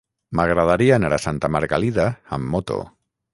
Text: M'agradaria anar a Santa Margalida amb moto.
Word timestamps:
M'agradaria 0.37 0.95
anar 0.97 1.11
a 1.17 1.19
Santa 1.25 1.51
Margalida 1.57 2.09
amb 2.39 2.51
moto. 2.57 2.81